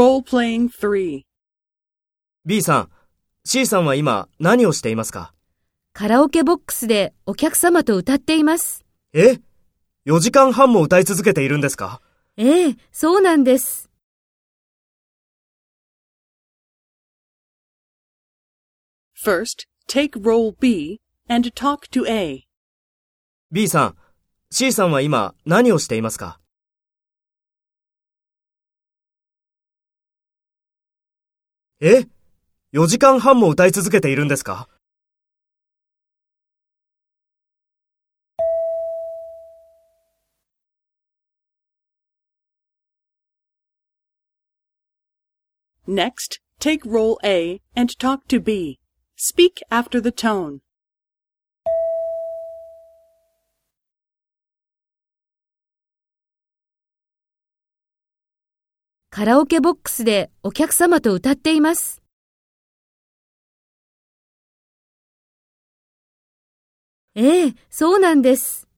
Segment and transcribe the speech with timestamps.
[0.00, 1.22] Role-playing 3.
[2.44, 2.90] B さん、
[3.46, 5.32] C さんは今何をしていますか？
[5.94, 8.84] カラオケボックスでお客様と歌っています。
[9.14, 9.38] え
[10.04, 12.02] ?4 時間半も歌い続けているんですか？
[12.36, 13.88] ええ、そうなんです。
[19.24, 22.42] First, take role B and talk to A.
[23.50, 23.96] ?B さん、
[24.50, 26.38] C さんは今何をしていますか？
[31.80, 32.06] え
[32.72, 34.66] ?4 時間半も歌い続けているんですか
[45.86, 48.78] Next, take role A and talk to B.
[49.14, 50.60] Speak after the tone.
[59.16, 62.02] カラオケボックスでお客様と歌っています。
[67.14, 68.68] ええ、そうなんです。